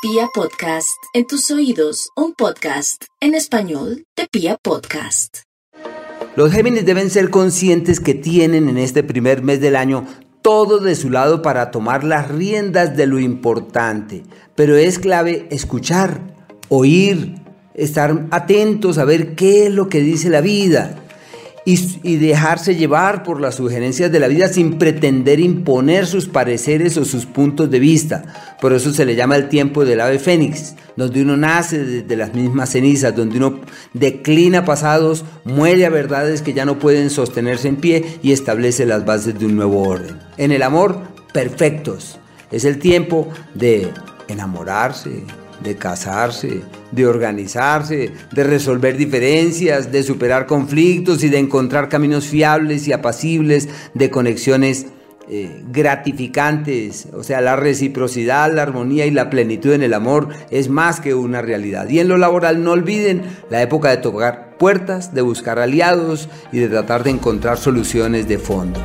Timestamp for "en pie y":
37.68-38.32